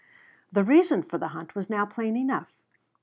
[0.51, 2.51] The reason for the hunt was now plain enough.